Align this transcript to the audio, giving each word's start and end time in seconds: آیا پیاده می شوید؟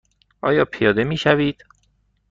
آیا 0.41 0.65
پیاده 0.65 1.03
می 1.03 1.17
شوید؟ 1.17 1.63